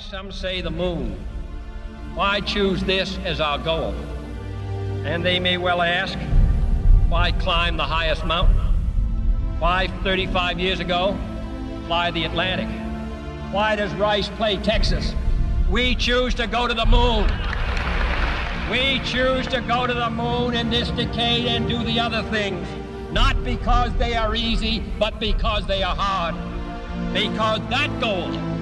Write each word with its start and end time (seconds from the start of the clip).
Some 0.00 0.30
say 0.30 0.60
the 0.60 0.70
moon. 0.70 1.18
Why 2.14 2.40
choose 2.40 2.82
this 2.84 3.18
as 3.24 3.40
our 3.40 3.58
goal? 3.58 3.92
And 5.04 5.24
they 5.24 5.40
may 5.40 5.58
well 5.58 5.82
ask, 5.82 6.16
why 7.08 7.32
climb 7.32 7.76
the 7.76 7.84
highest 7.84 8.24
mountain? 8.24 8.56
Why, 9.58 9.88
35 10.04 10.60
years 10.60 10.78
ago, 10.78 11.18
fly 11.86 12.12
the 12.12 12.24
Atlantic? 12.24 12.68
Why 13.52 13.74
does 13.74 13.92
Rice 13.94 14.28
play 14.28 14.56
Texas? 14.58 15.14
We 15.68 15.96
choose 15.96 16.32
to 16.34 16.46
go 16.46 16.68
to 16.68 16.74
the 16.74 16.86
moon. 16.86 17.24
We 18.70 19.00
choose 19.00 19.48
to 19.48 19.60
go 19.62 19.86
to 19.86 19.94
the 19.94 20.10
moon 20.10 20.54
in 20.54 20.70
this 20.70 20.90
decade 20.90 21.46
and 21.46 21.68
do 21.68 21.82
the 21.82 21.98
other 21.98 22.22
things, 22.30 22.68
not 23.10 23.42
because 23.42 23.92
they 23.94 24.14
are 24.14 24.36
easy, 24.36 24.80
but 24.98 25.18
because 25.18 25.66
they 25.66 25.82
are 25.82 25.96
hard. 25.96 26.36
Because 27.12 27.60
that 27.68 27.90
goal 28.00 28.57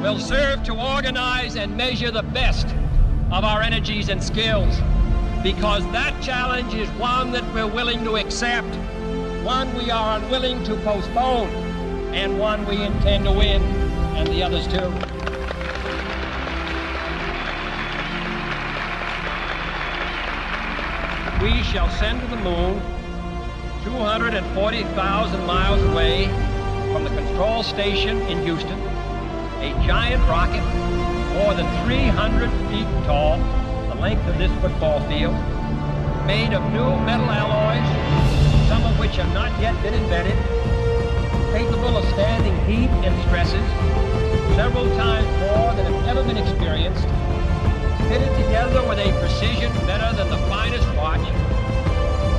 will 0.00 0.18
serve 0.18 0.62
to 0.62 0.72
organize 0.72 1.56
and 1.56 1.76
measure 1.76 2.10
the 2.10 2.22
best 2.22 2.66
of 3.30 3.44
our 3.44 3.60
energies 3.60 4.08
and 4.08 4.22
skills. 4.22 4.74
Because 5.42 5.82
that 5.92 6.18
challenge 6.22 6.72
is 6.72 6.88
one 6.92 7.32
that 7.32 7.44
we're 7.52 7.66
willing 7.66 8.02
to 8.04 8.16
accept, 8.16 8.74
one 9.44 9.72
we 9.74 9.90
are 9.90 10.18
unwilling 10.18 10.64
to 10.64 10.74
postpone, 10.76 11.48
and 12.14 12.38
one 12.38 12.66
we 12.66 12.82
intend 12.82 13.24
to 13.24 13.32
win, 13.32 13.62
and 14.16 14.26
the 14.28 14.42
others 14.42 14.66
too. 14.66 14.88
We 21.44 21.62
shall 21.62 21.90
send 21.98 22.20
to 22.22 22.26
the 22.26 22.36
moon 22.36 22.80
240,000 23.84 25.46
miles 25.46 25.82
away 25.92 26.26
from 26.92 27.04
the 27.04 27.10
control 27.10 27.62
station 27.62 28.18
in 28.22 28.42
Houston 28.44 28.89
a 29.60 29.72
giant 29.84 30.22
rocket 30.26 30.64
more 31.36 31.52
than 31.52 31.68
300 31.84 32.48
feet 32.70 32.88
tall, 33.04 33.36
the 33.92 33.94
length 34.00 34.26
of 34.26 34.38
this 34.38 34.50
football 34.62 35.00
field, 35.06 35.36
made 36.26 36.54
of 36.54 36.62
new 36.72 36.88
metal 37.04 37.28
alloys, 37.28 37.84
some 38.68 38.82
of 38.84 38.98
which 38.98 39.16
have 39.16 39.28
not 39.34 39.52
yet 39.60 39.76
been 39.82 39.92
invented, 39.92 40.36
capable 41.52 41.98
of 41.98 42.04
standing 42.16 42.56
heat 42.64 42.88
and 43.04 43.12
stresses 43.28 43.60
several 44.56 44.88
times 44.96 45.28
more 45.52 45.74
than 45.76 45.92
have 45.92 46.16
ever 46.16 46.24
been 46.24 46.38
experienced, 46.38 47.04
fitted 48.08 48.32
together 48.40 48.80
with 48.88 48.98
a 48.98 49.12
precision 49.20 49.70
better 49.84 50.08
than 50.16 50.30
the 50.30 50.38
finest 50.48 50.88
watch, 50.96 51.20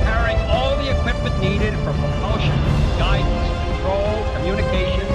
carrying 0.02 0.40
all 0.50 0.74
the 0.82 0.90
equipment 0.90 1.38
needed 1.38 1.72
for 1.86 1.92
propulsion, 1.94 2.58
guidance, 2.98 3.46
control, 3.70 4.26
communication, 4.34 5.06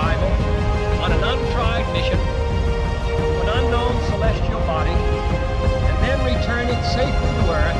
on 0.00 1.12
an 1.12 1.22
untried 1.22 1.84
mission 1.92 2.16
to 2.16 3.40
an 3.44 3.48
unknown 3.60 3.92
celestial 4.08 4.60
body 4.64 4.96
and 4.96 5.96
then 6.00 6.18
return 6.24 6.68
it 6.68 6.80
safely 6.88 7.30
to 7.36 7.44
Earth, 7.52 7.76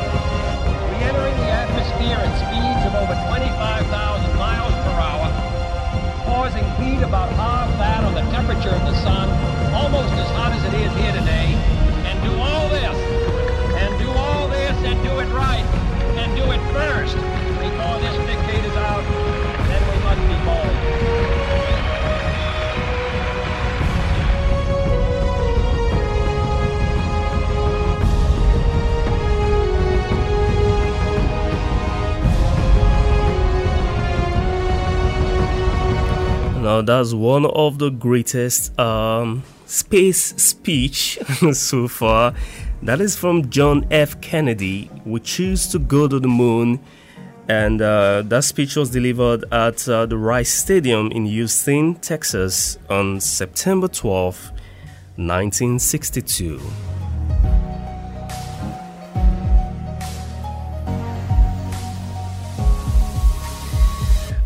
re-entering 0.92 1.36
the 1.40 1.48
atmosphere 1.48 2.20
at 2.20 2.32
speeds 2.36 2.84
of 2.84 2.92
over 2.92 3.16
25,000 3.24 4.36
miles 4.36 4.74
per 4.84 4.96
hour, 5.00 5.28
causing 6.28 6.64
heat 6.76 7.02
about 7.02 7.32
half 7.40 7.72
that 7.78 8.04
of 8.04 8.12
the 8.12 8.24
temperature 8.30 8.74
of 8.76 8.84
the 8.84 8.94
sun, 9.00 9.28
almost 9.72 10.12
as 10.20 10.28
hot 10.36 10.52
as 10.52 10.62
it 10.64 10.74
is 10.76 10.92
here 11.00 11.12
today, 11.16 11.56
and 12.04 12.20
do 12.20 12.32
all 12.36 12.68
this, 12.68 12.96
and 13.80 13.98
do 13.98 14.10
all 14.12 14.46
this, 14.48 14.76
and 14.84 15.02
do 15.02 15.19
That's 36.82 37.12
one 37.12 37.46
of 37.46 37.78
the 37.78 37.90
greatest 37.90 38.78
um, 38.78 39.42
space 39.66 40.34
speech 40.36 41.18
so 41.52 41.88
far. 41.88 42.34
That 42.82 43.00
is 43.00 43.16
from 43.16 43.50
John 43.50 43.86
F. 43.90 44.20
Kennedy. 44.20 44.90
We 45.04 45.20
choose 45.20 45.68
to 45.68 45.78
go 45.78 46.08
to 46.08 46.18
the 46.18 46.28
moon. 46.28 46.80
And 47.48 47.82
uh, 47.82 48.22
that 48.26 48.44
speech 48.44 48.76
was 48.76 48.90
delivered 48.90 49.44
at 49.52 49.88
uh, 49.88 50.06
the 50.06 50.16
Rice 50.16 50.52
Stadium 50.52 51.10
in 51.10 51.26
Houston, 51.26 51.96
Texas 51.96 52.78
on 52.88 53.20
September 53.20 53.88
12, 53.88 54.52
1962. 55.16 56.60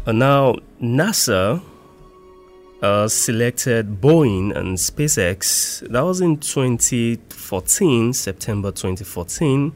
And 0.07 0.19
now, 0.19 0.57
NASA 0.83 1.63
uh, 2.83 3.09
selected 3.09 4.01
Boeing 4.01 4.55
and 4.57 4.77
SpaceX. 4.77 5.81
That 5.91 6.03
was 6.03 6.21
in 6.21 6.39
2014, 6.39 8.13
September 8.13 8.71
2014, 8.71 9.73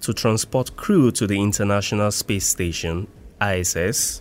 to 0.00 0.12
transport 0.12 0.76
crew 0.76 1.10
to 1.12 1.26
the 1.26 1.40
International 1.40 2.10
Space 2.10 2.46
Station, 2.46 3.06
ISS. 3.40 4.20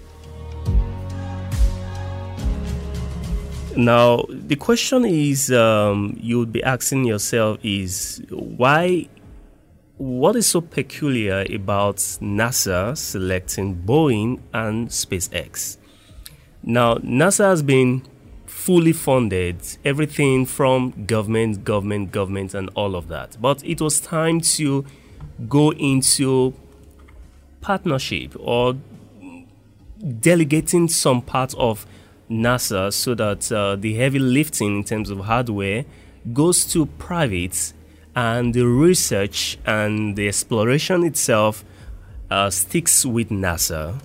Now, 3.76 4.26
the 4.30 4.56
question 4.56 5.04
is 5.04 5.52
um, 5.52 6.16
you 6.22 6.38
would 6.38 6.52
be 6.52 6.64
asking 6.64 7.06
yourself 7.06 7.58
is 7.64 8.22
why, 8.30 9.10
what 9.98 10.36
is 10.36 10.46
so 10.46 10.62
peculiar 10.62 11.44
about 11.52 11.98
NASA 12.22 12.96
selecting 12.96 13.76
Boeing 13.84 14.40
and 14.54 14.90
SpaceX? 14.90 15.78
Now, 16.64 16.96
NASA 16.96 17.46
has 17.46 17.62
been 17.62 18.04
fully 18.46 18.94
funded, 18.94 19.58
everything 19.84 20.46
from 20.46 21.06
government, 21.06 21.66
government, 21.66 22.12
government, 22.12 22.54
and 22.54 22.70
all 22.76 22.96
of 22.96 23.10
that. 23.10 23.36
But 23.42 23.64
it 23.66 23.82
was 23.82 24.00
time 24.00 24.40
to 24.42 24.86
go 25.50 25.72
into 25.74 26.54
partnership 27.60 28.36
or 28.40 28.78
delegating 30.20 30.88
some 30.88 31.22
part 31.22 31.54
of 31.56 31.86
NASA 32.30 32.94
so 32.94 33.14
that 33.16 33.52
uh, 33.52 33.76
the 33.76 33.96
heavy 33.96 34.20
lifting 34.20 34.78
in 34.78 34.84
terms 34.84 35.10
of 35.10 35.20
hardware 35.20 35.86
goes 36.32 36.66
to 36.66 36.86
private 36.86 37.74
and 38.16 38.54
the 38.54 38.66
research 38.66 39.58
and 39.66 40.16
the 40.16 40.28
exploration 40.28 41.04
itself 41.04 41.66
uh, 42.30 42.50
sticks 42.50 43.06
with 43.06 43.30
NASA. 43.30 44.00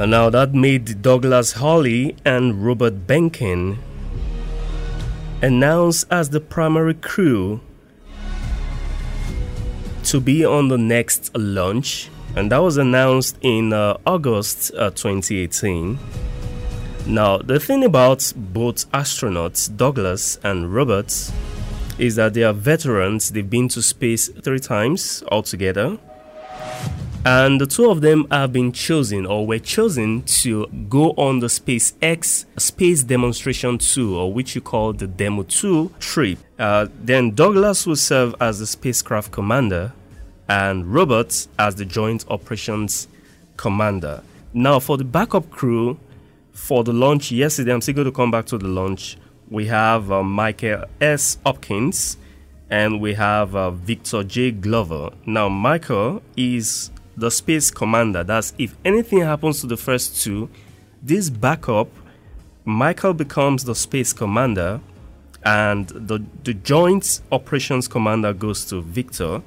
And 0.00 0.12
now 0.12 0.30
that 0.30 0.54
made 0.54 1.02
Douglas 1.02 1.52
Hurley 1.52 2.16
and 2.24 2.64
Robert 2.64 3.06
Behnken 3.06 3.76
announced 5.42 6.06
as 6.10 6.30
the 6.30 6.40
primary 6.40 6.94
crew 6.94 7.60
to 10.04 10.18
be 10.18 10.42
on 10.42 10.68
the 10.68 10.78
next 10.78 11.36
launch, 11.36 12.08
and 12.34 12.50
that 12.50 12.62
was 12.62 12.78
announced 12.78 13.36
in 13.42 13.74
uh, 13.74 13.98
August 14.06 14.72
uh, 14.72 14.88
2018. 14.88 15.98
Now, 17.06 17.36
the 17.36 17.60
thing 17.60 17.84
about 17.84 18.32
both 18.34 18.90
astronauts, 18.92 19.68
Douglas 19.76 20.38
and 20.42 20.74
Robert, 20.74 21.12
is 21.98 22.16
that 22.16 22.32
they 22.32 22.42
are 22.42 22.54
veterans. 22.54 23.32
They've 23.32 23.50
been 23.50 23.68
to 23.68 23.82
space 23.82 24.28
three 24.28 24.60
times 24.60 25.22
altogether. 25.30 25.98
And 27.24 27.60
the 27.60 27.66
two 27.66 27.90
of 27.90 28.00
them 28.00 28.26
have 28.30 28.50
been 28.50 28.72
chosen 28.72 29.26
or 29.26 29.46
were 29.46 29.58
chosen 29.58 30.22
to 30.22 30.66
go 30.88 31.10
on 31.12 31.40
the 31.40 31.48
SpaceX 31.48 32.46
Space 32.58 33.02
Demonstration 33.02 33.76
2, 33.76 34.16
or 34.16 34.32
which 34.32 34.54
you 34.54 34.62
call 34.62 34.94
the 34.94 35.06
Demo 35.06 35.42
2 35.42 35.92
trip. 36.00 36.38
Uh, 36.58 36.86
then 36.98 37.32
Douglas 37.32 37.86
will 37.86 37.96
serve 37.96 38.34
as 38.40 38.58
the 38.58 38.66
spacecraft 38.66 39.32
commander 39.32 39.92
and 40.48 40.92
Robert 40.92 41.46
as 41.58 41.74
the 41.74 41.84
Joint 41.84 42.24
Operations 42.28 43.06
Commander. 43.58 44.22
Now, 44.54 44.78
for 44.80 44.96
the 44.96 45.04
backup 45.04 45.50
crew 45.50 45.98
for 46.52 46.82
the 46.84 46.94
launch 46.94 47.30
yesterday, 47.30 47.72
I'm 47.72 47.82
still 47.82 47.94
going 47.94 48.06
to 48.06 48.12
come 48.12 48.30
back 48.30 48.46
to 48.46 48.56
the 48.56 48.66
launch. 48.66 49.18
We 49.50 49.66
have 49.66 50.10
uh, 50.10 50.22
Michael 50.22 50.84
S. 51.02 51.36
Hopkins 51.44 52.16
and 52.70 53.00
we 53.00 53.14
have 53.14 53.54
uh, 53.54 53.72
Victor 53.72 54.24
J. 54.24 54.52
Glover. 54.52 55.10
Now, 55.26 55.48
Michael 55.50 56.22
is 56.36 56.90
the 57.16 57.30
space 57.30 57.70
commander. 57.70 58.24
That's 58.24 58.52
if 58.58 58.76
anything 58.84 59.20
happens 59.20 59.60
to 59.60 59.66
the 59.66 59.76
first 59.76 60.22
two, 60.22 60.48
this 61.02 61.30
backup, 61.30 61.88
Michael 62.64 63.14
becomes 63.14 63.64
the 63.64 63.74
space 63.74 64.12
commander 64.12 64.80
and 65.44 65.88
the, 65.88 66.22
the 66.44 66.54
Joint 66.54 67.20
Operations 67.32 67.88
Commander 67.88 68.32
goes 68.32 68.64
to 68.66 68.82
Victor. 68.82 69.42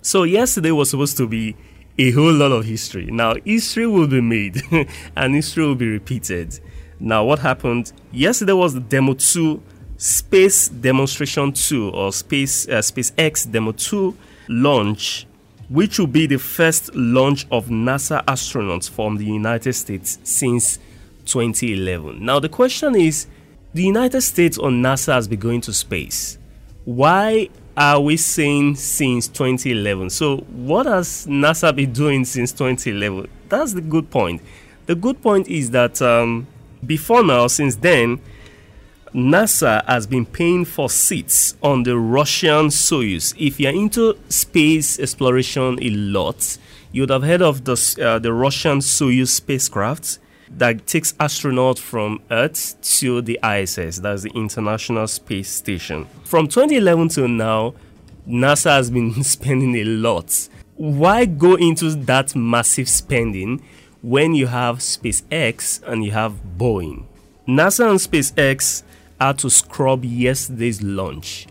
So, 0.00 0.22
yesterday 0.22 0.70
was 0.70 0.90
supposed 0.90 1.16
to 1.18 1.26
be 1.28 1.56
a 1.98 2.10
whole 2.10 2.32
lot 2.32 2.52
of 2.52 2.64
history. 2.64 3.06
Now, 3.06 3.34
history 3.44 3.86
will 3.86 4.06
be 4.06 4.20
made 4.20 4.62
and 5.16 5.34
history 5.34 5.66
will 5.66 5.74
be 5.74 5.88
repeated. 5.88 6.58
Now, 6.98 7.24
what 7.24 7.38
happened? 7.38 7.92
Yesterday 8.12 8.52
was 8.52 8.74
the 8.74 8.80
Demo 8.80 9.14
2 9.14 9.62
Space 9.96 10.68
Demonstration 10.68 11.52
2 11.52 11.90
or 11.90 12.12
Space 12.12 12.66
uh, 12.68 12.78
SpaceX 12.78 13.50
Demo 13.50 13.72
2 13.72 14.16
launch, 14.48 15.26
which 15.68 15.98
will 15.98 16.06
be 16.06 16.26
the 16.26 16.38
first 16.38 16.94
launch 16.94 17.46
of 17.50 17.66
NASA 17.66 18.24
astronauts 18.24 18.88
from 18.88 19.16
the 19.16 19.24
United 19.24 19.72
States 19.72 20.18
since 20.22 20.78
2011. 21.26 22.24
Now, 22.24 22.38
the 22.38 22.48
question 22.48 22.94
is 22.94 23.26
the 23.72 23.82
United 23.82 24.20
States 24.20 24.58
or 24.58 24.70
NASA 24.70 25.14
has 25.14 25.26
been 25.26 25.40
going 25.40 25.60
to 25.62 25.72
space. 25.72 26.38
Why 26.84 27.48
are 27.76 28.00
we 28.00 28.16
saying 28.16 28.76
since 28.76 29.26
2011? 29.28 30.10
So, 30.10 30.38
what 30.38 30.86
has 30.86 31.26
NASA 31.26 31.74
been 31.74 31.92
doing 31.92 32.24
since 32.24 32.52
2011? 32.52 33.28
That's 33.48 33.72
the 33.72 33.80
good 33.80 34.10
point. 34.10 34.42
The 34.86 34.94
good 34.94 35.22
point 35.22 35.48
is 35.48 35.70
that 35.70 36.00
um, 36.02 36.46
before 36.84 37.24
now, 37.24 37.46
since 37.46 37.76
then, 37.76 38.20
NASA 39.14 39.84
has 39.86 40.08
been 40.08 40.26
paying 40.26 40.64
for 40.64 40.90
seats 40.90 41.54
on 41.62 41.84
the 41.84 41.96
Russian 41.96 42.66
Soyuz. 42.66 43.32
If 43.38 43.60
you're 43.60 43.72
into 43.72 44.18
space 44.28 44.98
exploration 44.98 45.78
a 45.80 45.90
lot, 45.90 46.58
you 46.90 47.02
would 47.02 47.10
have 47.10 47.22
heard 47.22 47.40
of 47.40 47.64
the, 47.64 47.74
uh, 48.04 48.18
the 48.18 48.32
Russian 48.32 48.80
Soyuz 48.80 49.28
spacecraft 49.28 50.18
that 50.50 50.88
takes 50.88 51.12
astronauts 51.14 51.78
from 51.78 52.22
Earth 52.32 52.74
to 52.98 53.22
the 53.22 53.38
ISS, 53.44 54.00
that's 54.00 54.22
the 54.22 54.32
International 54.34 55.06
Space 55.06 55.48
Station. 55.48 56.08
From 56.24 56.48
2011 56.48 57.10
till 57.10 57.28
now, 57.28 57.74
NASA 58.28 58.70
has 58.70 58.90
been 58.90 59.22
spending 59.22 59.76
a 59.76 59.84
lot. 59.84 60.48
Why 60.74 61.24
go 61.24 61.54
into 61.54 61.90
that 61.90 62.34
massive 62.34 62.88
spending 62.88 63.62
when 64.02 64.34
you 64.34 64.48
have 64.48 64.78
SpaceX 64.78 65.84
and 65.84 66.04
you 66.04 66.10
have 66.10 66.34
Boeing? 66.58 67.04
NASA 67.46 67.90
and 67.90 68.00
SpaceX 68.00 68.82
had 69.20 69.38
to 69.38 69.50
scrub 69.50 70.04
yesterday's 70.04 70.82
launch. 70.82 71.46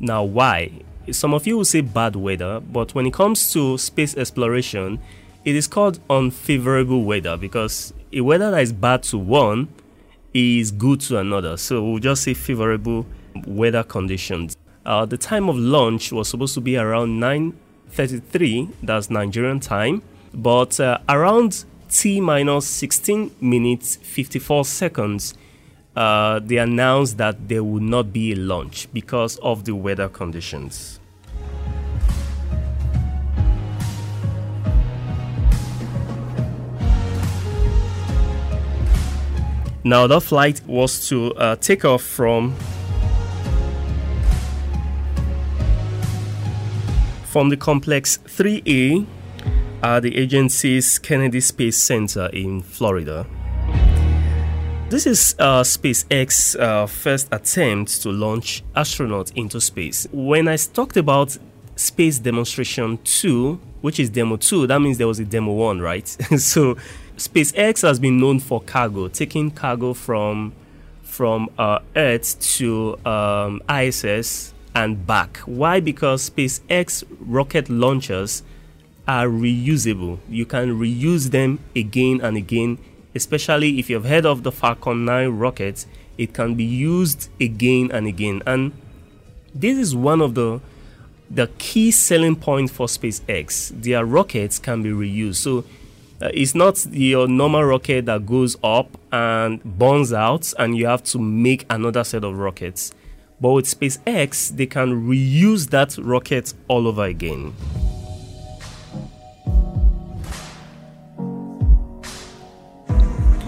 Now, 0.00 0.24
why? 0.24 0.70
Some 1.10 1.34
of 1.34 1.46
you 1.46 1.56
will 1.56 1.64
say 1.64 1.80
bad 1.80 2.16
weather, 2.16 2.60
but 2.60 2.94
when 2.94 3.06
it 3.06 3.12
comes 3.14 3.52
to 3.52 3.78
space 3.78 4.16
exploration, 4.16 5.00
it 5.44 5.56
is 5.56 5.66
called 5.66 5.98
unfavorable 6.10 7.04
weather 7.04 7.36
because 7.36 7.94
a 8.12 8.20
weather 8.20 8.50
that 8.50 8.62
is 8.62 8.72
bad 8.72 9.02
to 9.04 9.18
one 9.18 9.68
is 10.34 10.70
good 10.70 11.00
to 11.00 11.18
another. 11.18 11.56
So 11.56 11.82
we'll 11.82 11.98
just 11.98 12.22
say 12.22 12.34
favorable 12.34 13.06
weather 13.46 13.82
conditions. 13.82 14.56
Uh, 14.84 15.04
the 15.06 15.18
time 15.18 15.48
of 15.48 15.56
launch 15.56 16.12
was 16.12 16.28
supposed 16.28 16.54
to 16.54 16.60
be 16.60 16.76
around 16.76 17.20
9:33, 17.20 18.68
that's 18.82 19.10
Nigerian 19.10 19.60
time, 19.60 20.02
but 20.32 20.78
uh, 20.80 20.98
around 21.08 21.64
t 21.90 22.20
minus 22.20 22.66
16 22.66 23.30
minutes 23.40 23.96
54 23.96 24.64
seconds, 24.64 25.34
uh, 25.98 26.38
they 26.38 26.58
announced 26.58 27.18
that 27.18 27.48
there 27.48 27.64
would 27.64 27.82
not 27.82 28.12
be 28.12 28.32
a 28.32 28.36
launch 28.36 28.86
because 28.92 29.36
of 29.38 29.64
the 29.64 29.74
weather 29.74 30.08
conditions. 30.08 31.00
Now, 39.82 40.06
the 40.06 40.20
flight 40.20 40.60
was 40.68 41.08
to 41.08 41.34
uh, 41.34 41.56
take 41.56 41.84
off 41.84 42.02
from 42.02 42.54
from 47.24 47.48
the 47.48 47.56
complex 47.56 48.18
3A 48.18 49.04
at 49.82 50.00
the 50.00 50.16
agency's 50.16 50.98
Kennedy 51.00 51.40
Space 51.40 51.76
Center 51.76 52.26
in 52.26 52.62
Florida. 52.62 53.26
This 54.90 55.06
is 55.06 55.34
uh, 55.38 55.64
SpaceX's 55.64 56.56
uh, 56.56 56.86
first 56.86 57.28
attempt 57.30 58.00
to 58.00 58.08
launch 58.10 58.64
astronauts 58.74 59.30
into 59.36 59.60
space. 59.60 60.08
When 60.12 60.48
I 60.48 60.56
talked 60.56 60.96
about 60.96 61.36
Space 61.76 62.18
Demonstration 62.18 62.98
2, 63.04 63.60
which 63.82 64.00
is 64.00 64.08
Demo 64.08 64.38
2, 64.38 64.66
that 64.66 64.80
means 64.80 64.96
there 64.96 65.06
was 65.06 65.20
a 65.20 65.26
Demo 65.26 65.52
1, 65.52 65.82
right? 65.82 66.08
so 66.38 66.76
SpaceX 67.18 67.82
has 67.82 67.98
been 67.98 68.18
known 68.18 68.40
for 68.40 68.62
cargo, 68.62 69.08
taking 69.08 69.50
cargo 69.50 69.92
from 69.92 70.54
from 71.02 71.50
uh, 71.58 71.80
Earth 71.94 72.40
to 72.56 72.98
um, 73.04 73.60
ISS 73.68 74.54
and 74.74 75.06
back. 75.06 75.36
Why? 75.40 75.80
Because 75.80 76.30
SpaceX 76.30 77.04
rocket 77.20 77.68
launchers 77.68 78.42
are 79.06 79.26
reusable. 79.26 80.18
You 80.30 80.46
can 80.46 80.78
reuse 80.78 81.30
them 81.30 81.58
again 81.76 82.20
and 82.22 82.38
again, 82.38 82.78
especially 83.14 83.78
if 83.78 83.90
you've 83.90 84.04
heard 84.04 84.26
of 84.26 84.42
the 84.42 84.52
Falcon 84.52 85.04
9 85.04 85.28
rocket. 85.28 85.86
It 86.16 86.34
can 86.34 86.54
be 86.54 86.64
used 86.64 87.28
again 87.40 87.90
and 87.92 88.06
again. 88.06 88.42
And 88.46 88.72
this 89.54 89.78
is 89.78 89.94
one 89.94 90.20
of 90.20 90.34
the 90.34 90.60
the 91.30 91.48
key 91.58 91.90
selling 91.90 92.36
points 92.36 92.72
for 92.72 92.86
SpaceX. 92.86 93.70
Their 93.82 94.04
rockets 94.04 94.58
can 94.58 94.82
be 94.82 94.90
reused. 94.90 95.36
So 95.36 95.64
uh, 96.20 96.30
it's 96.32 96.54
not 96.54 96.84
your 96.90 97.28
normal 97.28 97.64
rocket 97.64 98.06
that 98.06 98.26
goes 98.26 98.56
up 98.64 98.88
and 99.12 99.62
burns 99.62 100.12
out, 100.12 100.52
and 100.58 100.76
you 100.76 100.86
have 100.86 101.04
to 101.04 101.18
make 101.18 101.66
another 101.70 102.02
set 102.02 102.24
of 102.24 102.36
rockets. 102.38 102.92
But 103.40 103.52
with 103.52 103.66
SpaceX, 103.66 104.56
they 104.56 104.66
can 104.66 105.06
reuse 105.06 105.70
that 105.70 105.96
rocket 105.98 106.54
all 106.66 106.88
over 106.88 107.04
again. 107.04 107.54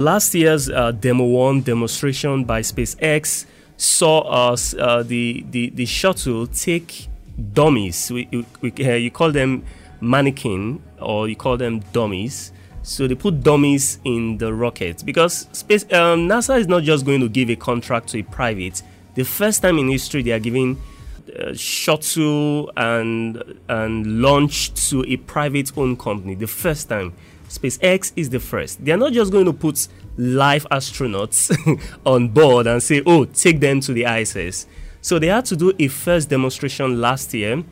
Last 0.01 0.35
year's 0.35 0.71
uh, 0.71 0.93
Demo 0.93 1.27
1 1.27 1.61
demonstration 1.61 2.45
by 2.45 2.63
SpaceX 2.63 3.45
saw 3.77 4.21
us, 4.21 4.73
uh, 4.73 5.03
the, 5.03 5.45
the, 5.51 5.69
the 5.69 5.85
shuttle 5.85 6.47
take 6.47 7.09
dummies. 7.53 8.11
We, 8.11 8.47
we, 8.63 8.73
uh, 8.81 8.95
you 8.95 9.11
call 9.11 9.31
them 9.31 9.63
mannequin 10.01 10.83
or 10.99 11.29
you 11.29 11.37
call 11.37 11.59
them 11.59 11.81
dummies 11.93 12.51
so 12.83 13.07
they 13.07 13.15
put 13.15 13.43
dummies 13.43 13.99
in 14.03 14.39
the 14.39 14.55
rocket 14.55 15.05
because 15.05 15.47
space 15.53 15.83
um, 15.93 16.27
NASA 16.27 16.59
is 16.59 16.67
not 16.67 16.83
just 16.83 17.05
going 17.05 17.21
to 17.21 17.29
give 17.29 17.51
a 17.51 17.57
contract 17.57 18.09
to 18.09 18.21
a 18.21 18.23
private. 18.23 18.83
The 19.17 19.25
first 19.25 19.61
time 19.61 19.77
in 19.77 19.91
history 19.91 20.23
they 20.23 20.33
are 20.33 20.39
giving 20.39 20.81
uh, 21.39 21.53
shuttle 21.53 22.73
and 22.75 23.43
and 23.69 24.23
launch 24.23 24.73
to 24.89 25.05
a 25.07 25.19
private 25.19 25.77
owned 25.77 25.99
company. 25.99 26.37
The 26.37 26.47
first 26.47 26.89
time. 26.89 27.13
SpaceX 27.51 28.13
is 28.17 28.31
the 28.31 28.41
first. 28.41 28.83
They 28.83 28.93
are 28.93 28.97
not 28.97 29.13
just 29.13 29.31
going 29.31 29.45
to 29.45 29.53
put 29.53 29.89
live 30.17 30.67
astronauts 30.71 31.51
on 32.07 32.29
board 32.29 32.67
and 32.67 32.83
say, 32.83 33.03
"Oh, 33.05 33.27
take 33.27 33.61
them 33.61 33.81
to 33.81 33.93
the 33.93 34.05
ISS." 34.05 34.67
So 35.03 35.19
they 35.19 35.27
had 35.27 35.45
to 35.47 35.57
do 35.57 35.73
a 35.79 35.89
first 35.89 36.31
demonstration 36.31 37.01
last 37.01 37.35
year, 37.35 37.63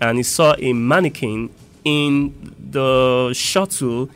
and 0.00 0.16
he 0.18 0.22
saw 0.22 0.54
a 0.58 0.72
mannequin 0.72 1.50
in 1.84 2.54
the 2.70 3.32
shuttle 3.34 4.08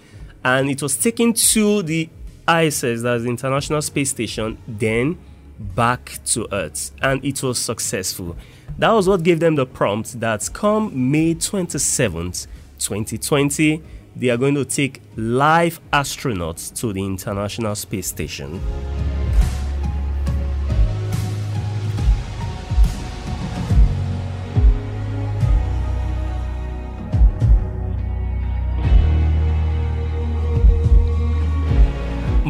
and 0.44 0.70
it 0.70 0.80
was 0.82 0.96
taken 0.96 1.32
to 1.32 1.82
the 1.82 2.08
ISS, 2.48 3.02
that's 3.02 3.24
the 3.24 3.28
International 3.28 3.82
Space 3.82 4.10
Station, 4.10 4.56
then 4.66 5.18
back 5.58 6.18
to 6.24 6.48
Earth, 6.52 6.92
and 7.02 7.22
it 7.24 7.42
was 7.42 7.58
successful. 7.58 8.36
That 8.78 8.92
was 8.92 9.08
what 9.08 9.22
gave 9.22 9.40
them 9.40 9.56
the 9.56 9.66
prompt 9.66 10.20
that 10.20 10.48
come 10.52 11.10
May 11.10 11.34
27th, 11.34 12.46
2020, 12.78 13.82
they 14.18 14.30
are 14.30 14.36
going 14.36 14.54
to 14.54 14.64
take 14.64 15.00
live 15.16 15.80
astronauts 15.92 16.74
to 16.80 16.92
the 16.92 17.04
International 17.04 17.74
Space 17.74 18.08
Station. 18.08 18.60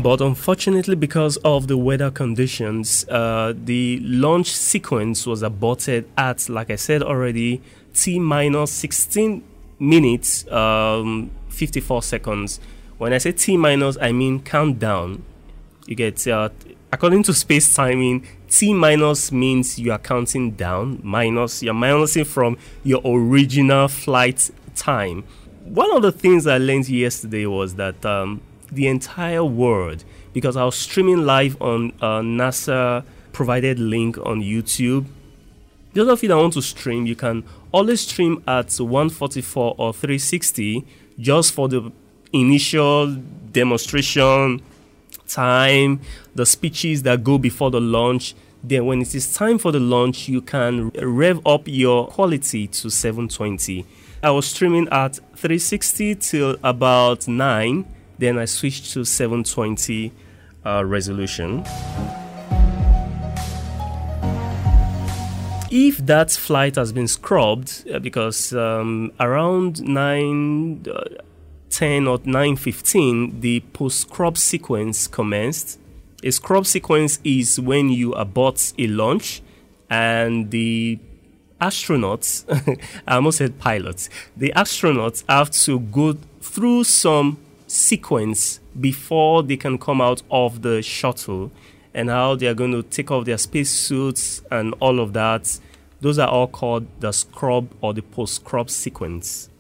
But 0.08 0.22
unfortunately, 0.22 0.94
because 0.94 1.36
of 1.38 1.66
the 1.66 1.76
weather 1.76 2.10
conditions, 2.10 3.06
uh, 3.10 3.52
the 3.54 4.00
launch 4.00 4.52
sequence 4.52 5.26
was 5.26 5.42
aborted 5.42 6.08
at, 6.16 6.48
like 6.48 6.70
I 6.70 6.76
said 6.76 7.02
already, 7.02 7.60
T 7.92 8.18
minus 8.18 8.70
16 8.72 9.42
minutes, 9.78 10.50
um, 10.50 11.30
54 11.48 12.02
seconds. 12.02 12.60
When 12.98 13.12
I 13.12 13.18
say 13.18 13.32
T 13.32 13.56
minus, 13.56 13.96
I 14.00 14.12
mean 14.12 14.40
countdown. 14.40 15.22
You 15.86 15.94
get, 15.94 16.26
uh, 16.26 16.50
according 16.92 17.22
to 17.24 17.34
space 17.34 17.74
timing, 17.74 18.26
T 18.48 18.74
minus 18.74 19.32
means 19.32 19.78
you 19.78 19.92
are 19.92 19.98
counting 19.98 20.52
down, 20.52 21.00
minus, 21.02 21.62
you're 21.62 21.74
minusing 21.74 22.26
from 22.26 22.58
your 22.84 23.00
original 23.04 23.88
flight 23.88 24.50
time. 24.74 25.24
One 25.64 25.94
of 25.94 26.02
the 26.02 26.12
things 26.12 26.46
I 26.46 26.58
learned 26.58 26.88
yesterday 26.88 27.46
was 27.46 27.74
that 27.76 28.04
um, 28.04 28.40
the 28.70 28.86
entire 28.86 29.44
world 29.44 30.04
because 30.32 30.56
I 30.56 30.64
was 30.64 30.76
streaming 30.76 31.24
live 31.24 31.60
on 31.60 31.92
uh, 32.00 32.20
NASA 32.20 33.04
provided 33.32 33.78
link 33.78 34.18
on 34.18 34.40
YouTube. 34.40 35.06
Those 35.94 36.08
of 36.08 36.22
you 36.22 36.28
that 36.28 36.36
want 36.36 36.52
to 36.54 36.62
stream, 36.62 37.06
you 37.06 37.16
can 37.16 37.44
always 37.72 38.02
stream 38.02 38.42
at 38.46 38.72
144 38.78 39.74
or 39.78 39.92
360 39.92 40.86
just 41.18 41.52
for 41.52 41.68
the 41.68 41.92
initial 42.32 43.14
demonstration 43.52 44.62
time, 45.26 46.00
the 46.34 46.46
speeches 46.46 47.02
that 47.02 47.22
go 47.24 47.38
before 47.38 47.70
the 47.70 47.80
launch. 47.80 48.34
Then, 48.62 48.86
when 48.86 49.00
it 49.02 49.14
is 49.14 49.32
time 49.34 49.58
for 49.58 49.70
the 49.70 49.80
launch, 49.80 50.28
you 50.28 50.42
can 50.42 50.90
rev 50.90 51.40
up 51.46 51.62
your 51.66 52.08
quality 52.08 52.66
to 52.66 52.90
720. 52.90 53.86
I 54.22 54.30
was 54.30 54.46
streaming 54.46 54.88
at 54.90 55.16
360 55.36 56.16
till 56.16 56.56
about 56.64 57.28
9, 57.28 57.86
then 58.18 58.36
I 58.36 58.46
switched 58.46 58.92
to 58.94 59.04
720 59.04 60.12
uh, 60.66 60.84
resolution. 60.84 61.64
If 65.70 65.98
that 66.06 66.30
flight 66.30 66.76
has 66.76 66.92
been 66.92 67.08
scrubbed, 67.08 67.84
uh, 67.92 67.98
because 67.98 68.54
um, 68.54 69.12
around 69.20 69.82
9 69.82 70.86
uh, 70.90 71.22
10 71.70 72.08
or 72.08 72.18
9:15 72.18 73.40
the 73.40 73.60
post 73.72 74.00
scrub 74.00 74.38
sequence 74.38 75.06
commenced. 75.06 75.78
A 76.24 76.30
scrub 76.30 76.66
sequence 76.66 77.20
is 77.22 77.60
when 77.60 77.90
you 77.90 78.12
abort 78.14 78.72
a 78.78 78.86
launch 78.88 79.42
and 79.88 80.50
the 80.50 80.98
astronauts, 81.60 82.44
I 83.06 83.16
almost 83.16 83.38
said 83.38 83.58
pilots, 83.58 84.10
the 84.36 84.52
astronauts 84.56 85.22
have 85.28 85.50
to 85.50 85.78
go 85.78 86.16
through 86.40 86.84
some 86.84 87.38
sequence 87.66 88.60
before 88.80 89.42
they 89.42 89.56
can 89.56 89.78
come 89.78 90.00
out 90.00 90.22
of 90.30 90.62
the 90.62 90.82
shuttle 90.82 91.52
and 91.98 92.08
how 92.08 92.36
they 92.36 92.46
are 92.46 92.54
going 92.54 92.70
to 92.70 92.80
take 92.84 93.10
off 93.10 93.24
their 93.24 93.36
spacesuits 93.36 94.40
and 94.52 94.72
all 94.78 95.00
of 95.00 95.14
that. 95.14 95.58
Those 96.00 96.20
are 96.20 96.28
all 96.28 96.46
called 96.46 96.86
the 97.00 97.10
scrub 97.10 97.68
or 97.80 97.92
the 97.92 98.02
post 98.02 98.36
scrub 98.36 98.70
sequence. 98.70 99.50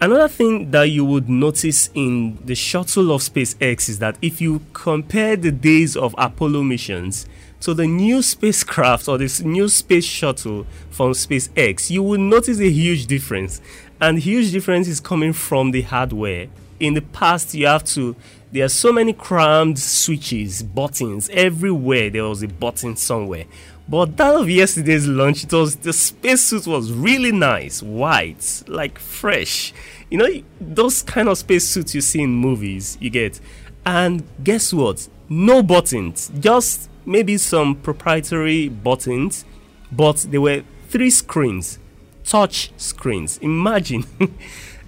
Another 0.00 0.26
thing 0.26 0.72
that 0.72 0.90
you 0.90 1.04
would 1.04 1.28
notice 1.28 1.88
in 1.94 2.36
the 2.44 2.56
shuttle 2.56 3.12
of 3.12 3.20
SpaceX 3.20 3.88
is 3.88 4.00
that 4.00 4.16
if 4.20 4.40
you 4.40 4.60
compare 4.72 5.36
the 5.36 5.52
days 5.52 5.96
of 5.96 6.16
Apollo 6.18 6.64
missions 6.64 7.26
to 7.60 7.74
the 7.74 7.86
new 7.86 8.22
spacecraft 8.22 9.06
or 9.08 9.18
this 9.18 9.40
new 9.40 9.68
space 9.68 10.04
shuttle 10.04 10.66
from 10.90 11.12
SpaceX, 11.12 11.90
you 11.90 12.02
will 12.02 12.18
notice 12.18 12.58
a 12.58 12.68
huge 12.68 13.06
difference. 13.06 13.60
And 14.00 14.18
huge 14.18 14.50
difference 14.50 14.88
is 14.88 14.98
coming 14.98 15.32
from 15.32 15.70
the 15.70 15.82
hardware. 15.82 16.48
In 16.80 16.94
the 16.94 17.02
past, 17.02 17.54
you 17.54 17.66
have 17.66 17.84
to 17.84 18.14
there 18.50 18.64
are 18.64 18.70
so 18.70 18.92
many 18.92 19.12
crammed 19.12 19.78
switches, 19.78 20.62
buttons 20.62 21.28
everywhere. 21.34 22.08
There 22.08 22.24
was 22.24 22.42
a 22.42 22.48
button 22.48 22.96
somewhere. 22.96 23.44
But 23.86 24.16
that 24.16 24.34
of 24.34 24.48
yesterday's 24.48 25.06
launch, 25.06 25.44
it 25.44 25.52
was 25.52 25.76
the 25.76 25.92
spacesuit 25.92 26.66
was 26.66 26.90
really 26.90 27.32
nice, 27.32 27.82
white, 27.82 28.62
like 28.66 28.98
fresh. 28.98 29.74
You 30.10 30.18
know, 30.18 30.28
those 30.60 31.02
kind 31.02 31.28
of 31.28 31.36
spacesuits 31.36 31.94
you 31.94 32.00
see 32.00 32.22
in 32.22 32.30
movies, 32.30 32.96
you 33.00 33.10
get. 33.10 33.38
And 33.84 34.24
guess 34.42 34.72
what? 34.72 35.08
No 35.28 35.62
buttons, 35.62 36.30
just 36.38 36.88
maybe 37.04 37.36
some 37.36 37.74
proprietary 37.74 38.68
buttons, 38.68 39.44
but 39.92 40.26
there 40.30 40.40
were 40.40 40.62
three 40.88 41.10
screens, 41.10 41.78
touch 42.24 42.70
screens. 42.78 43.36
Imagine. 43.38 44.06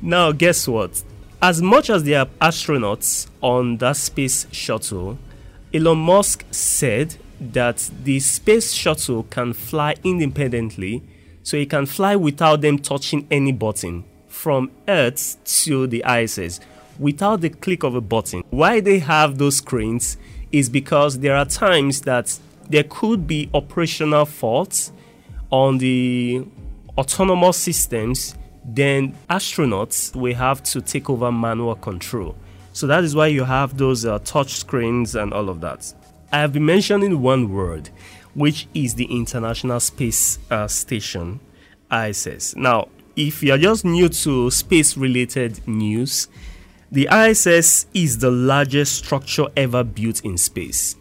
now, 0.03 0.33
guess 0.33 0.67
what? 0.67 1.03
As 1.43 1.63
much 1.63 1.89
as 1.89 2.05
there 2.05 2.21
are 2.21 2.27
astronauts 2.43 3.27
on 3.41 3.79
that 3.79 3.97
space 3.97 4.47
shuttle, 4.53 5.19
Elon 5.73 5.97
Musk 5.97 6.45
said 6.51 7.17
that 7.41 7.91
the 8.05 8.21
space 8.21 8.73
shuttle 8.73 9.23
can 9.23 9.55
fly 9.55 9.95
independently, 10.05 11.03
so 11.43 11.57
it 11.57 11.71
can 11.71 11.87
fly 11.87 12.15
without 12.15 12.61
them 12.61 12.79
touching 12.79 13.27
any 13.31 13.53
button 13.53 14.05
from 14.29 14.71
Earth 14.87 15.39
to 15.45 15.87
the 15.87 16.05
ISS 16.07 16.61
without 16.99 17.41
the 17.41 17.49
click 17.49 17.85
of 17.85 17.95
a 17.95 18.03
button. 18.03 18.45
Why 18.51 18.81
they 18.81 18.99
have 18.99 19.39
those 19.39 19.57
screens 19.57 20.19
is 20.53 20.69
because 20.69 21.21
there 21.21 21.37
are 21.37 21.47
times 21.47 22.03
that 22.03 22.39
there 22.69 22.85
could 22.85 23.27
be 23.27 23.49
operational 23.55 24.27
faults 24.27 24.93
on 25.51 25.79
the 25.79 26.45
autonomous 26.99 27.57
systems, 27.57 28.35
then 28.75 29.17
astronauts 29.29 30.15
will 30.15 30.35
have 30.35 30.63
to 30.63 30.81
take 30.81 31.11
over 31.11 31.33
manual 31.33 31.75
control. 31.75 32.37
So 32.73 32.87
that 32.87 33.05
is 33.05 33.15
why 33.15 33.27
you 33.29 33.45
have 33.45 33.77
those 33.77 34.05
uh, 34.05 34.21
touch 34.21 34.53
screens 34.55 35.17
and 35.17 35.33
all 35.33 35.49
of 35.49 35.61
that. 35.61 35.93
I 36.33 36.39
have 36.39 36.53
been 36.53 36.67
mentioning 36.67 37.21
one 37.21 37.53
word, 37.53 37.91
which 38.35 38.69
is 38.73 38.95
the 38.95 39.07
International 39.07 39.81
Space 39.81 40.39
uh, 40.51 40.69
Station, 40.69 41.41
ISS. 41.91 42.55
Now, 42.55 42.89
if 43.17 43.43
you 43.43 43.53
are 43.53 43.59
just 43.59 43.85
new 43.85 44.09
to 44.09 44.51
space 44.51 44.97
related 44.97 45.67
news, 45.67 46.29
the 46.93 47.09
ISS 47.11 47.87
is 47.93 48.19
the 48.19 48.31
largest 48.31 48.95
structure 48.95 49.47
ever 49.57 49.83
built 49.83 50.25
in 50.25 50.39
space. 50.39 50.97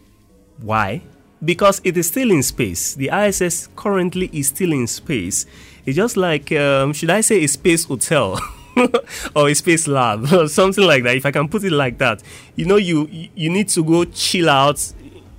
Why? 0.58 1.02
Because 1.44 1.80
it 1.84 1.96
is 1.96 2.08
still 2.08 2.30
in 2.30 2.42
space. 2.42 2.94
The 2.94 3.10
ISS 3.10 3.68
currently 3.76 4.28
is 4.32 4.48
still 4.48 4.72
in 4.72 4.86
space. 4.86 5.46
It's 5.86 5.96
just 5.96 6.16
like, 6.16 6.52
um, 6.52 6.92
should 6.92 7.10
I 7.10 7.20
say, 7.20 7.44
a 7.44 7.48
space 7.48 7.84
hotel? 7.84 8.40
or 9.34 9.48
a 9.48 9.54
space 9.54 9.88
lab 9.88 10.32
or 10.32 10.46
something 10.46 10.84
like 10.84 11.02
that 11.02 11.16
if 11.16 11.26
i 11.26 11.30
can 11.32 11.48
put 11.48 11.64
it 11.64 11.72
like 11.72 11.98
that 11.98 12.22
you 12.54 12.64
know 12.64 12.76
you 12.76 13.08
you 13.34 13.50
need 13.50 13.68
to 13.68 13.82
go 13.82 14.04
chill 14.04 14.48
out 14.48 14.92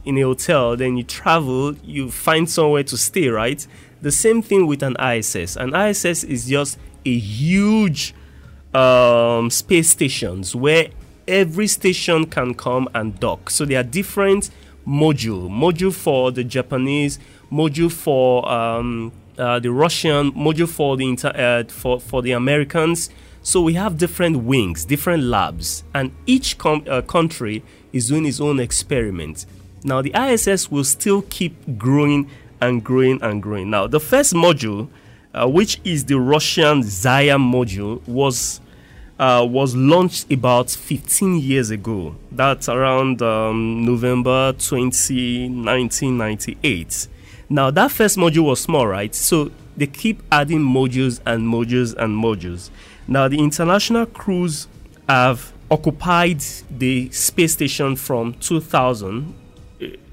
in 0.06 0.18
a 0.18 0.22
hotel, 0.22 0.76
then 0.76 0.98
you 0.98 1.04
travel, 1.04 1.76
you 1.84 2.10
find 2.10 2.50
somewhere 2.50 2.84
to 2.84 2.98
stay, 2.98 3.28
right? 3.30 3.66
The 4.02 4.12
same 4.12 4.42
thing 4.42 4.68
with 4.68 4.82
an 4.84 4.96
ISS. 5.00 5.56
An 5.56 5.76
ISS 5.76 6.24
is 6.24 6.48
just 6.48 6.78
a 7.06 7.18
huge 7.18 8.16
um, 8.74 9.50
space 9.50 9.90
stations 9.90 10.56
where 10.56 10.88
every 11.28 11.68
station 11.68 12.26
can 12.26 12.54
come 12.56 12.90
and 12.94 13.20
dock. 13.20 13.50
So 13.50 13.66
there 13.66 13.80
are 13.80 13.84
different 13.84 14.50
module, 14.88 15.50
module 15.50 15.94
for 15.94 16.32
the 16.32 16.44
Japanese, 16.44 17.20
module 17.52 17.92
for 17.92 18.50
um, 18.50 19.12
uh, 19.38 19.60
the 19.60 19.72
Russian, 19.72 20.32
module 20.34 20.68
for 20.70 20.98
the 20.98 21.08
inter- 21.08 21.30
uh, 21.30 21.64
for 21.72 22.00
for 22.00 22.22
the 22.22 22.32
Americans. 22.32 23.10
So 23.44 23.62
we 23.62 23.74
have 23.74 23.98
different 23.98 24.44
wings, 24.44 24.86
different 24.86 25.24
labs, 25.24 25.84
and 25.94 26.12
each 26.28 26.58
com- 26.58 26.86
uh, 26.88 27.02
country 27.02 27.64
is 27.92 28.10
doing 28.10 28.26
its 28.26 28.40
own 28.40 28.60
experiment. 28.60 29.46
Now, 29.84 30.02
the 30.04 30.14
ISS 30.14 30.70
will 30.70 30.84
still 30.84 31.24
keep 31.24 31.78
growing 31.78 32.30
and 32.62 32.84
growing 32.84 33.20
and 33.24 33.42
growing. 33.42 33.72
Now, 33.72 33.88
the 33.88 34.00
first 34.00 34.34
module, 34.34 34.90
which 35.34 35.82
is 35.84 36.06
the 36.06 36.20
Russian 36.20 36.84
Zarya 36.84 37.38
module, 37.40 38.08
was 38.08 38.62
uh, 39.22 39.46
was 39.48 39.76
launched 39.76 40.32
about 40.32 40.72
15 40.72 41.40
years 41.40 41.70
ago. 41.70 42.16
That's 42.32 42.68
around 42.68 43.22
um, 43.22 43.86
November 43.86 44.54
20, 44.54 45.48
1998. 45.48 47.08
Now, 47.52 47.70
that 47.72 47.92
first 47.92 48.18
module 48.18 48.46
was 48.46 48.62
small, 48.62 48.88
right? 48.88 49.14
So 49.14 49.52
they 49.76 49.88
keep 49.88 50.24
adding 50.32 50.60
modules 50.62 51.20
and 51.26 51.44
modules 51.44 51.94
and 51.96 52.16
modules. 52.16 52.70
Now, 53.08 53.28
the 53.28 53.40
international 53.40 54.06
crews 54.06 54.68
have 55.10 55.52
occupied 55.70 56.42
the 56.70 57.10
space 57.12 57.54
station 57.54 57.96
from 57.96 58.34
2000 58.36 59.36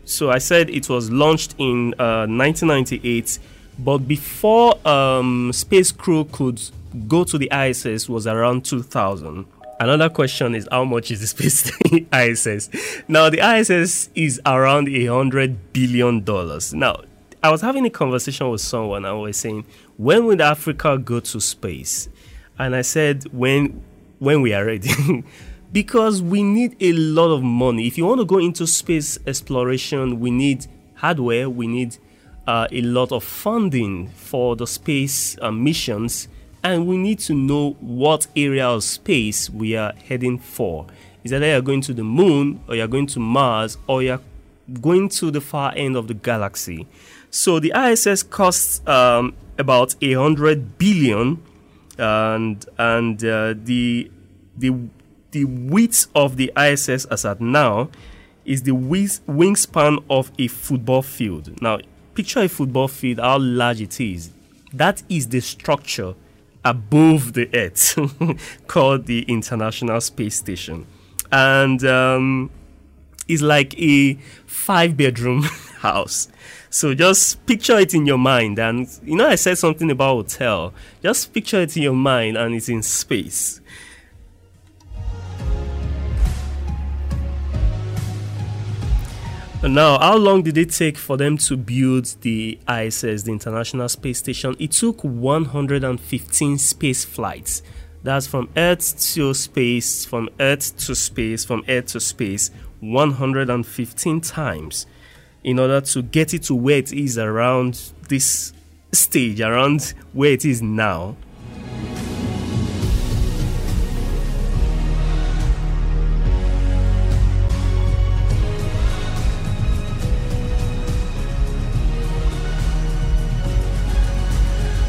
so 0.09 0.31
I 0.31 0.39
said 0.39 0.71
it 0.71 0.89
was 0.89 1.11
launched 1.11 1.55
in 1.59 1.93
uh, 1.99 2.25
1998, 2.27 3.39
but 3.79 3.99
before 3.99 4.79
um, 4.89 5.53
Space 5.53 5.93
Crew 5.93 6.25
could 6.33 6.63
go 7.07 7.25
to 7.25 7.37
the 7.37 7.51
ISS 7.53 8.09
was 8.09 8.27
around 8.27 8.65
2000. 8.65 9.45
Another 9.81 10.09
question 10.09 10.55
is 10.55 10.67
how 10.73 10.85
much 10.85 11.11
is 11.11 11.21
the 11.21 11.27
space 11.27 11.71
ISS? 12.13 12.71
Now 13.07 13.29
the 13.29 13.41
ISS 13.41 14.09
is 14.15 14.41
around 14.47 14.89
a 14.89 15.07
hundred 15.07 15.75
billion 15.75 16.25
dollars. 16.25 16.73
Now 16.73 17.03
I 17.43 17.51
was 17.51 17.61
having 17.61 17.87
a 17.87 17.91
conversation 17.91 18.51
with 18.51 18.61
someone. 18.61 19.05
I 19.05 19.13
was 19.13 19.37
saying, 19.37 19.65
when 19.97 20.25
will 20.25 20.43
Africa 20.43 20.99
go 20.99 21.21
to 21.21 21.41
space? 21.41 22.09
And 22.59 22.75
I 22.75 22.83
said, 22.83 23.25
when 23.33 23.85
when 24.19 24.43
we 24.43 24.53
are 24.53 24.65
ready. 24.65 25.25
because 25.73 26.23
we 26.23 26.43
need 26.43 26.77
a 26.81 26.93
lot 26.93 27.33
of 27.33 27.43
money. 27.43 27.87
If 27.87 27.99
you 27.99 28.07
want 28.07 28.21
to 28.21 28.25
go 28.25 28.39
into 28.39 28.67
space 28.67 29.19
exploration, 29.27 30.19
we 30.19 30.31
need 30.31 30.67
hardware, 30.95 31.49
we 31.49 31.67
need 31.67 31.99
uh, 32.47 32.67
a 32.73 32.81
lot 32.83 33.13
of 33.13 33.23
funding 33.23 34.09
for 34.09 34.57
the 34.57 34.67
space 34.67 35.37
uh, 35.41 35.51
missions, 35.51 36.29
and 36.63 36.87
we 36.87 36.97
need 36.97 37.19
to 37.21 37.35
know 37.35 37.77
what 37.81 38.27
area 38.35 38.67
of 38.67 38.83
space 38.83 39.51
we 39.51 39.77
are 39.77 39.93
heading 40.09 40.39
for. 40.39 40.87
Is 41.23 41.31
that 41.31 41.43
you're 41.43 41.61
going 41.61 41.83
to 41.83 41.95
the 41.95 42.05
moon, 42.05 42.61
or 42.69 42.75
you're 42.75 42.89
going 42.89 43.07
to 43.09 43.21
Mars, 43.21 43.77
or 43.87 44.03
you're 44.03 44.21
going 44.81 45.09
to 45.11 45.31
the 45.31 45.41
far 45.41 45.73
end 45.77 45.97
of 45.97 46.09
the 46.09 46.15
galaxy? 46.15 46.87
So 47.31 47.59
the 47.61 47.73
ISS 47.77 48.23
costs 48.23 48.87
um, 48.87 49.35
about 49.59 49.95
a 50.01 50.13
hundred 50.15 50.79
billion, 50.79 51.43
and 51.99 52.65
and 52.79 53.23
uh, 53.25 53.55
the 53.57 54.11
the 54.57 54.75
the 55.31 55.45
width 55.45 56.07
of 56.15 56.37
the 56.37 56.53
ISS 56.57 57.05
as 57.07 57.25
at 57.25 57.41
now 57.41 57.91
is 58.45 58.63
the 58.63 58.73
wingspan 58.73 60.03
of 60.09 60.33
a 60.39 60.49
football 60.49 61.03
field. 61.03 61.61
Now, 61.61 61.79
picture 62.15 62.41
a 62.41 62.49
football 62.49 62.89
field, 62.89 63.19
how 63.19 63.39
large 63.39 63.83
it 63.83 64.01
is. 64.01 64.31
That 64.73 65.03
is 65.09 65.29
the 65.29 65.41
structure 65.41 66.15
above 66.65 67.35
the 67.35 67.49
Earth 67.55 67.99
called 68.67 69.07
the 69.07 69.23
International 69.23 70.01
Space 70.01 70.37
Station. 70.37 70.87
And 71.31 71.85
um, 71.85 72.51
it's 73.29 73.43
like 73.43 73.79
a 73.79 74.15
five 74.47 74.97
bedroom 74.97 75.43
house. 75.79 76.29
So 76.71 76.95
just 76.95 77.45
picture 77.47 77.79
it 77.79 77.95
in 77.95 78.05
your 78.07 78.19
mind. 78.19 78.59
And 78.59 78.89
you 79.03 79.17
know, 79.17 79.29
I 79.29 79.37
said 79.37 79.59
something 79.59 79.91
about 79.91 80.15
hotel. 80.15 80.75
Just 81.03 81.33
picture 81.33 81.61
it 81.61 81.77
in 81.77 81.83
your 81.83 81.95
mind 81.95 82.37
and 82.37 82.55
it's 82.55 82.69
in 82.69 82.83
space. 82.83 83.61
Now, 89.61 89.99
how 89.99 90.17
long 90.17 90.43
did 90.43 90.57
it 90.57 90.71
take 90.71 90.97
for 90.97 91.17
them 91.17 91.37
to 91.39 91.57
build 91.57 92.15
the 92.21 92.61
ISS, 92.69 93.25
the 93.25 93.33
International 93.33 93.89
Space 93.89 94.19
Station? 94.19 94.55
It 94.61 94.71
took 94.71 95.03
115 95.03 96.59
space 96.59 97.05
flights. 97.05 97.63
That's 98.05 98.29
from 98.29 98.51
Earth 98.57 98.97
to 99.15 99.35
space, 99.35 100.05
from 100.05 100.29
Earth 100.39 100.77
to 100.87 100.95
space, 100.95 101.45
from 101.45 101.65
Earth 101.69 101.87
to 101.87 102.01
space, 102.01 102.53
115 102.79 104.21
times 104.21 104.87
in 105.45 105.59
order 105.59 105.81
to 105.81 106.03
get 106.03 106.35
it 106.35 106.43
to 106.45 106.55
where 106.55 106.79
it 106.79 106.93
is 106.93 107.19
around 107.19 107.93
this 108.09 108.53
stage, 108.93 109.41
around 109.41 109.95
where 110.13 110.33
it 110.33 110.45
is 110.45 110.63
now. 110.63 111.17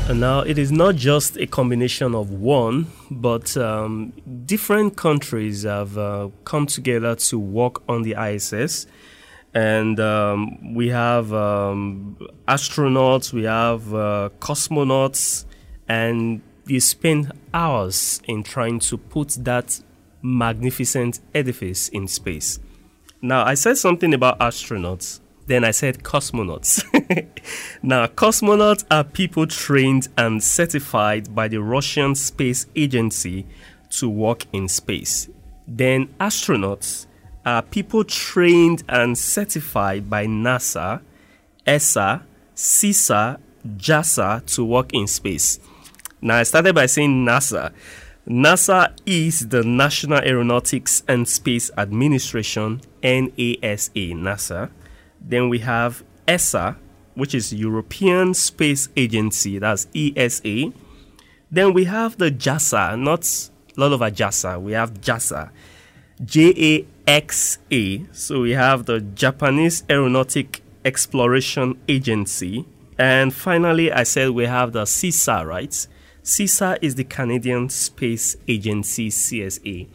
And 0.10 0.22
now 0.22 0.40
it 0.40 0.58
is 0.58 0.72
not 0.72 0.96
just 0.96 1.38
a 1.38 1.46
combination 1.46 2.16
of 2.16 2.32
one, 2.32 2.88
but 3.12 3.56
um, 3.56 4.12
different 4.48 4.98
countries 4.98 5.62
have 5.62 6.00
uh, 6.00 6.30
come 6.46 6.66
together 6.66 7.14
to 7.14 7.38
work 7.38 7.84
on 7.88 8.02
the 8.02 8.16
ISS. 8.20 8.88
And 9.54 10.00
um, 10.00 10.76
we 10.76 10.90
have 10.90 11.34
um, 11.34 12.18
astronauts, 12.48 13.34
we 13.34 13.44
have 13.44 13.94
uh, 13.94 14.30
cosmonauts, 14.40 15.46
and 15.88 16.42
they 16.66 16.80
spend 16.80 17.32
hours 17.54 18.22
in 18.26 18.44
trying 18.44 18.80
to 18.80 18.98
put 18.98 19.30
that 19.40 19.82
magnificent 20.22 21.20
edifice 21.34 21.90
in 21.90 22.08
space. 22.08 22.60
Now, 23.22 23.44
I 23.44 23.56
said 23.56 23.78
something 23.78 24.14
about 24.14 24.40
astronauts 24.40 25.20
then 25.50 25.64
I 25.64 25.72
said 25.72 26.04
cosmonauts. 26.04 26.84
now, 27.82 28.06
cosmonauts 28.06 28.86
are 28.92 29.04
people 29.04 29.48
trained 29.48 30.08
and 30.16 30.44
certified 30.44 31.34
by 31.34 31.48
the 31.48 31.58
Russian 31.58 32.14
Space 32.14 32.68
Agency 32.76 33.48
to 33.98 34.08
work 34.08 34.46
in 34.54 34.68
space. 34.68 35.28
Then, 35.68 36.10
astronauts 36.20 37.08
are 37.46 37.62
people 37.62 38.04
trained 38.04 38.84
and 38.90 39.18
certified 39.18 40.10
by 40.10 40.26
NASA, 40.26 41.02
ESA, 41.66 42.26
CISA, 42.56 43.40
JASA 43.78 44.46
to 44.56 44.66
work 44.66 44.94
in 44.94 45.08
space. 45.08 45.60
Now, 46.22 46.38
I 46.38 46.44
started 46.44 46.76
by 46.76 46.86
saying 46.86 47.26
NASA. 47.26 47.72
NASA 48.28 48.94
is 49.06 49.48
the 49.48 49.64
National 49.64 50.20
Aeronautics 50.20 51.04
and 51.08 51.28
Space 51.28 51.72
Administration, 51.78 52.82
NASA, 53.02 54.14
NASA. 54.16 54.70
Then 55.22 55.50
we 55.50 55.60
have 55.60 56.04
ESA, 56.28 56.78
which 57.16 57.34
is 57.34 57.54
European 57.54 58.34
Space 58.34 58.90
Agency, 58.96 59.60
that's 59.60 59.88
ESA. 59.96 60.72
Then 61.52 61.74
we 61.74 61.86
have 61.86 62.18
the 62.18 62.30
JASA, 62.30 63.00
not 63.00 63.50
a 63.76 63.80
lot 63.80 63.94
of 63.94 64.02
a 64.02 64.12
JAXA, 64.12 64.62
we 64.62 64.74
have 64.74 65.02
JASA, 65.02 65.50
J 66.24 66.54
A 66.58 66.86
X 67.10 67.58
A. 67.72 68.06
So 68.12 68.42
we 68.42 68.52
have 68.52 68.86
the 68.86 69.00
Japanese 69.02 69.84
Aeronautic 69.90 70.62
Exploration 70.86 71.80
Agency. 71.88 72.68
And 73.00 73.34
finally, 73.34 73.92
I 73.92 74.04
said 74.04 74.30
we 74.30 74.46
have 74.46 74.74
the 74.74 74.84
CISA, 74.84 75.44
right? 75.44 75.88
CISA 76.24 76.78
is 76.84 76.94
the 76.94 77.04
Canadian 77.04 77.70
Space 77.70 78.36
Agency, 78.48 79.10
CSA. 79.10 79.88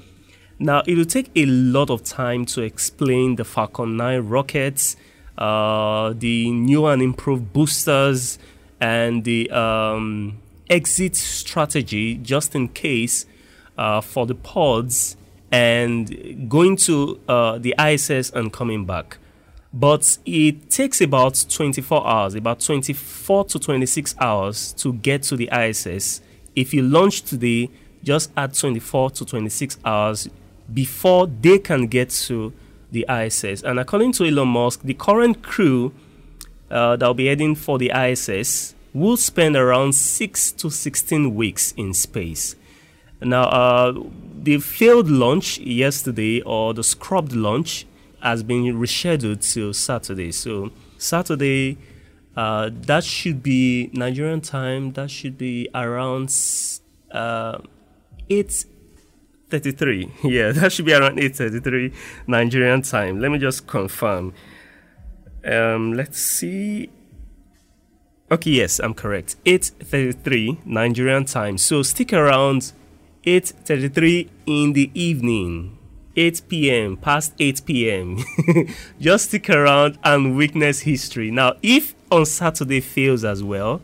Now, 0.58 0.82
it 0.88 0.96
will 0.96 1.04
take 1.04 1.30
a 1.36 1.46
lot 1.46 1.88
of 1.88 2.02
time 2.02 2.46
to 2.46 2.62
explain 2.62 3.36
the 3.36 3.44
Falcon 3.44 3.96
9 3.96 4.28
rockets, 4.28 4.96
uh, 5.38 6.14
the 6.16 6.50
new 6.50 6.86
and 6.86 7.00
improved 7.00 7.52
boosters, 7.52 8.40
and 8.80 9.22
the 9.22 9.48
um, 9.52 10.40
exit 10.68 11.14
strategy 11.14 12.16
just 12.16 12.56
in 12.56 12.66
case 12.66 13.26
uh, 13.78 14.00
for 14.00 14.26
the 14.26 14.34
pods 14.34 15.16
and 15.54 16.50
going 16.50 16.74
to 16.76 17.20
uh, 17.28 17.58
the 17.58 17.76
ISS 17.78 18.30
and 18.30 18.52
coming 18.52 18.84
back. 18.84 19.18
But 19.72 20.18
it 20.26 20.68
takes 20.68 21.00
about 21.00 21.46
24 21.48 22.04
hours, 22.04 22.34
about 22.34 22.58
24 22.58 23.44
to 23.44 23.60
26 23.60 24.16
hours 24.18 24.72
to 24.72 24.94
get 24.94 25.22
to 25.24 25.36
the 25.36 25.48
ISS. 25.52 26.22
If 26.56 26.74
you 26.74 26.82
launch 26.82 27.22
today, 27.22 27.70
just 28.02 28.32
add 28.36 28.54
24 28.54 29.10
to 29.10 29.24
26 29.24 29.78
hours 29.84 30.28
before 30.72 31.28
they 31.28 31.60
can 31.60 31.86
get 31.86 32.10
to 32.26 32.52
the 32.90 33.06
ISS. 33.08 33.62
And 33.62 33.78
according 33.78 34.10
to 34.14 34.24
Elon 34.24 34.48
Musk, 34.48 34.80
the 34.82 34.94
current 34.94 35.44
crew 35.44 35.92
uh, 36.68 36.96
that 36.96 37.06
will 37.06 37.14
be 37.14 37.26
heading 37.26 37.54
for 37.54 37.78
the 37.78 37.92
ISS 37.92 38.74
will 38.92 39.16
spend 39.16 39.54
around 39.54 39.94
6 39.94 40.52
to 40.52 40.68
16 40.68 41.32
weeks 41.32 41.72
in 41.76 41.94
space. 41.94 42.56
Now, 43.20 43.44
uh, 43.44 44.02
the 44.42 44.58
failed 44.58 45.08
launch 45.08 45.58
yesterday, 45.58 46.40
or 46.42 46.74
the 46.74 46.84
scrubbed 46.84 47.32
launch, 47.32 47.86
has 48.22 48.42
been 48.42 48.64
rescheduled 48.64 49.52
to 49.54 49.72
Saturday. 49.72 50.32
So, 50.32 50.70
Saturday, 50.98 51.78
uh, 52.36 52.70
that 52.72 53.04
should 53.04 53.42
be 53.42 53.90
Nigerian 53.92 54.40
time, 54.40 54.92
that 54.92 55.10
should 55.10 55.38
be 55.38 55.68
around 55.74 56.34
uh, 57.12 57.58
8 58.28 58.66
8.33. 59.60 60.10
Yeah, 60.30 60.52
that 60.52 60.72
should 60.72 60.84
be 60.84 60.92
around 60.92 61.18
8.33 61.18 61.92
Nigerian 62.26 62.82
time. 62.82 63.20
Let 63.20 63.30
me 63.30 63.38
just 63.38 63.66
confirm. 63.66 64.32
Um, 65.44 65.92
let's 65.92 66.18
see. 66.18 66.90
Okay, 68.30 68.50
yes, 68.50 68.80
I'm 68.80 68.94
correct. 68.94 69.36
8.33 69.44 70.64
Nigerian 70.66 71.24
time. 71.24 71.58
So 71.58 71.82
stick 71.82 72.12
around 72.12 72.72
8.33 73.26 74.28
in 74.46 74.74
the 74.74 74.90
evening. 74.94 75.78
8 76.16 76.42
p.m. 76.48 76.96
past 76.96 77.32
8 77.38 77.62
p.m. 77.64 78.18
just 79.00 79.28
stick 79.28 79.48
around 79.48 79.98
and 80.04 80.36
witness 80.36 80.80
history. 80.80 81.30
Now, 81.30 81.54
if 81.62 81.94
on 82.12 82.26
Saturday 82.26 82.80
fails 82.80 83.24
as 83.24 83.42
well, 83.42 83.80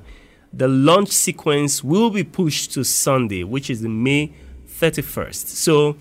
the 0.53 0.69
launch 0.69 1.09
sequence 1.09 1.83
will 1.83 2.11
be 2.11 2.23
pushed 2.23 2.73
to 2.73 2.85
Sunday, 2.85 3.43
which 3.43 3.71
is 3.71 3.83
May 3.83 4.33
31st. 4.69 5.47
So 5.47 5.97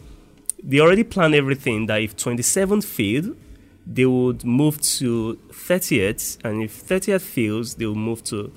they 0.62 0.80
already 0.80 1.04
planned 1.04 1.34
everything 1.34 1.86
that 1.86 2.02
if 2.02 2.18
27th 2.18 2.84
failed, 2.84 3.38
they 3.88 4.06
would 4.06 4.44
move 4.44 4.82
to 4.82 5.40
30th, 5.50 6.44
and 6.44 6.62
if 6.62 6.86
30th 6.86 7.22
fails, 7.22 7.76
they 7.76 7.86
will 7.86 7.96
move 7.96 8.24
to 8.26 8.52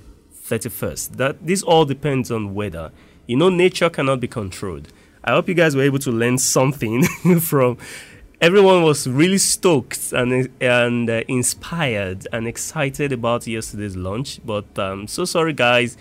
31st. 0.44 1.16
That 1.16 1.46
this 1.46 1.62
all 1.62 1.84
depends 1.84 2.30
on 2.30 2.54
weather. 2.54 2.90
You 3.26 3.36
know, 3.36 3.48
nature 3.48 3.90
cannot 3.90 4.20
be 4.20 4.28
controlled. 4.28 4.88
I 5.24 5.32
hope 5.32 5.48
you 5.48 5.54
guys 5.54 5.76
were 5.76 5.82
able 5.82 6.00
to 6.00 6.10
learn 6.10 6.38
something 6.38 7.04
from. 7.40 7.78
Everyone 8.40 8.82
was 8.82 9.06
really 9.06 9.38
stoked 9.38 10.12
and 10.12 10.48
and 10.60 11.08
uh, 11.08 11.22
inspired 11.28 12.26
and 12.32 12.48
excited 12.48 13.12
about 13.12 13.46
yesterday's 13.46 13.96
launch. 13.96 14.40
But 14.44 14.76
um, 14.78 15.06
so 15.06 15.24
sorry, 15.24 15.52
guys 15.52 15.96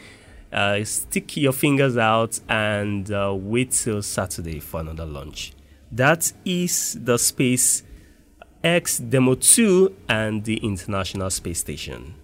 uh, 0.52 0.84
stick 0.84 1.38
your 1.38 1.54
fingers 1.54 1.98
out 1.98 2.40
and 2.50 3.12
uh, 3.12 3.34
wait 3.36 3.72
till 3.72 4.02
Saturday 4.02 4.60
for 4.60 4.82
another 4.82 5.06
launch. 5.06 5.54
That 5.92 6.32
is 6.46 6.98
the 7.02 7.18
Space 7.18 7.84
X 8.64 8.98
Demo 8.98 9.36
2 9.36 9.96
and 10.10 10.44
the 10.44 10.58
International 10.58 11.30
Space 11.30 11.60
Station. 11.60 12.16